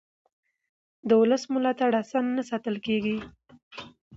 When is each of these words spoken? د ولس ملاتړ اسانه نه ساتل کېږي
د 1.07 1.09
ولس 1.21 1.43
ملاتړ 1.53 1.91
اسانه 2.01 2.31
نه 2.37 2.43
ساتل 2.49 2.75
کېږي 2.85 3.17